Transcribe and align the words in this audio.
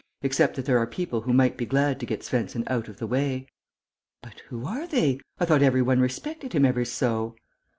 Except 0.23 0.55
that 0.55 0.65
there 0.65 0.79
are 0.79 0.87
people 0.87 1.21
who 1.21 1.31
might 1.31 1.57
be 1.57 1.65
glad 1.67 1.99
to 1.99 2.07
get 2.07 2.23
Svensen 2.23 2.63
out 2.65 2.87
of 2.87 2.97
the 2.97 3.05
way." 3.05 3.45
"But 4.23 4.39
who 4.49 4.65
are 4.65 4.87
they? 4.87 5.19
I 5.39 5.45
thought 5.45 5.61
every 5.61 5.83
one 5.83 5.99
respected 5.99 6.53
him 6.53 6.65
ever 6.65 6.85
so!" 6.85 7.35